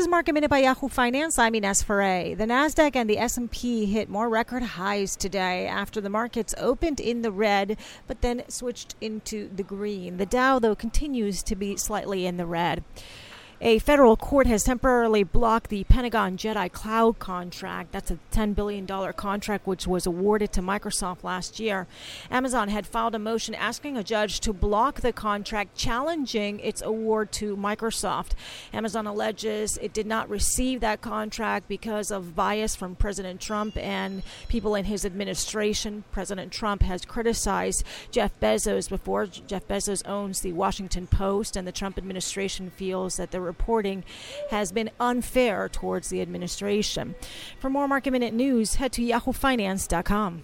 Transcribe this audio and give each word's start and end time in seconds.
is 0.00 0.08
Market 0.08 0.32
Minute 0.32 0.48
by 0.48 0.60
Yahoo 0.60 0.88
Finance. 0.88 1.38
I'm 1.38 1.54
Ines 1.54 1.82
Ferre. 1.82 2.34
The 2.34 2.46
Nasdaq 2.46 2.96
and 2.96 3.08
the 3.08 3.18
S&P 3.18 3.84
hit 3.84 4.08
more 4.08 4.30
record 4.30 4.62
highs 4.62 5.14
today 5.14 5.66
after 5.66 6.00
the 6.00 6.08
markets 6.08 6.54
opened 6.56 7.00
in 7.00 7.20
the 7.20 7.30
red, 7.30 7.76
but 8.06 8.22
then 8.22 8.42
switched 8.48 8.94
into 9.02 9.50
the 9.54 9.62
green. 9.62 10.16
The 10.16 10.24
Dow, 10.24 10.58
though, 10.58 10.74
continues 10.74 11.42
to 11.42 11.54
be 11.54 11.76
slightly 11.76 12.24
in 12.24 12.38
the 12.38 12.46
red. 12.46 12.82
A 13.62 13.78
federal 13.78 14.16
court 14.16 14.46
has 14.46 14.64
temporarily 14.64 15.22
blocked 15.22 15.68
the 15.68 15.84
Pentagon 15.84 16.38
Jedi 16.38 16.72
Cloud 16.72 17.18
contract. 17.18 17.92
That's 17.92 18.10
a 18.10 18.18
$10 18.32 18.54
billion 18.54 18.86
contract 18.86 19.66
which 19.66 19.86
was 19.86 20.06
awarded 20.06 20.50
to 20.52 20.62
Microsoft 20.62 21.24
last 21.24 21.60
year. 21.60 21.86
Amazon 22.30 22.70
had 22.70 22.86
filed 22.86 23.14
a 23.14 23.18
motion 23.18 23.54
asking 23.54 23.98
a 23.98 24.02
judge 24.02 24.40
to 24.40 24.54
block 24.54 25.02
the 25.02 25.12
contract, 25.12 25.76
challenging 25.76 26.58
its 26.60 26.80
award 26.80 27.32
to 27.32 27.54
Microsoft. 27.54 28.30
Amazon 28.72 29.06
alleges 29.06 29.76
it 29.76 29.92
did 29.92 30.06
not 30.06 30.30
receive 30.30 30.80
that 30.80 31.02
contract 31.02 31.68
because 31.68 32.10
of 32.10 32.34
bias 32.34 32.74
from 32.74 32.96
President 32.96 33.42
Trump 33.42 33.76
and 33.76 34.22
people 34.48 34.74
in 34.74 34.86
his 34.86 35.04
administration. 35.04 36.02
President 36.12 36.50
Trump 36.50 36.80
has 36.80 37.04
criticized 37.04 37.84
Jeff 38.10 38.32
Bezos 38.40 38.88
before. 38.88 39.26
Jeff 39.26 39.68
Bezos 39.68 40.00
owns 40.08 40.40
the 40.40 40.54
Washington 40.54 41.06
Post, 41.06 41.56
and 41.56 41.68
the 41.68 41.72
Trump 41.72 41.98
administration 41.98 42.70
feels 42.70 43.18
that 43.18 43.32
the 43.32 43.49
reporting 43.50 44.04
has 44.50 44.72
been 44.72 44.90
unfair 45.00 45.68
towards 45.68 46.08
the 46.08 46.22
administration. 46.22 47.14
For 47.58 47.68
more 47.68 47.88
market 47.88 48.12
minute 48.12 48.34
news, 48.34 48.76
head 48.76 48.92
to 48.92 49.02
yahoofinance.com. 49.02 50.42